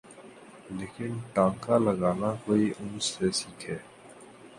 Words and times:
لیکن 0.77 1.11
ٹانکا 1.33 1.75
لگانا 1.85 2.31
کوئی 2.45 2.65
ان 2.79 2.91
سے 3.09 3.27
سیکھے۔ 3.39 3.77